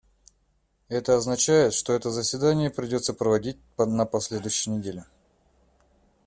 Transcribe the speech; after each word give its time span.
Это 0.89 1.15
означает, 1.15 1.75
что 1.75 1.93
это 1.93 2.09
заседание 2.09 2.71
придется 2.71 3.13
проводить 3.13 3.59
на 3.77 4.07
последующей 4.07 4.71
неделе. 4.71 5.05